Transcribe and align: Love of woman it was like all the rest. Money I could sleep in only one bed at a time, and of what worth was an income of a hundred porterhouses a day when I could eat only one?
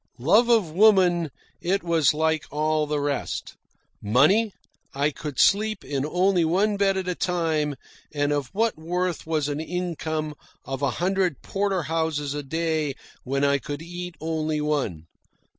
Love 0.17 0.49
of 0.49 0.71
woman 0.71 1.29
it 1.61 1.83
was 1.83 2.11
like 2.11 2.45
all 2.49 2.87
the 2.87 2.99
rest. 2.99 3.55
Money 4.01 4.51
I 4.95 5.11
could 5.11 5.37
sleep 5.39 5.85
in 5.85 6.07
only 6.07 6.43
one 6.43 6.75
bed 6.75 6.97
at 6.97 7.07
a 7.07 7.13
time, 7.13 7.75
and 8.11 8.31
of 8.33 8.47
what 8.47 8.79
worth 8.79 9.27
was 9.27 9.47
an 9.47 9.59
income 9.59 10.33
of 10.65 10.81
a 10.81 10.89
hundred 10.97 11.43
porterhouses 11.43 12.33
a 12.33 12.41
day 12.41 12.95
when 13.25 13.43
I 13.43 13.59
could 13.59 13.83
eat 13.83 14.15
only 14.19 14.59
one? 14.59 15.05